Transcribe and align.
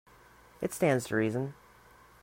It 0.61 0.73
stands 0.73 1.05
to 1.09 1.15
reason. 1.15 1.53